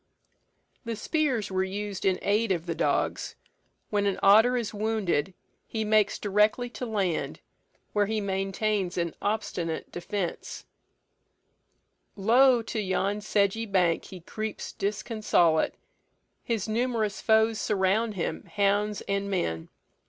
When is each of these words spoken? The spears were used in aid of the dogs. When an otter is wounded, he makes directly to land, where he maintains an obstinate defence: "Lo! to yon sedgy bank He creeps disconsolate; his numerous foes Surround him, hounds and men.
The 0.83 0.95
spears 0.95 1.51
were 1.51 1.63
used 1.63 2.05
in 2.05 2.17
aid 2.23 2.51
of 2.51 2.65
the 2.65 2.73
dogs. 2.73 3.35
When 3.91 4.07
an 4.07 4.19
otter 4.23 4.57
is 4.57 4.73
wounded, 4.73 5.35
he 5.67 5.85
makes 5.85 6.17
directly 6.17 6.71
to 6.71 6.87
land, 6.87 7.39
where 7.93 8.07
he 8.07 8.19
maintains 8.19 8.97
an 8.97 9.13
obstinate 9.21 9.91
defence: 9.91 10.65
"Lo! 12.15 12.63
to 12.63 12.79
yon 12.81 13.19
sedgy 13.21 13.67
bank 13.67 14.05
He 14.05 14.21
creeps 14.21 14.71
disconsolate; 14.71 15.75
his 16.43 16.67
numerous 16.67 17.21
foes 17.21 17.61
Surround 17.61 18.15
him, 18.15 18.45
hounds 18.55 19.01
and 19.01 19.29
men. 19.29 19.69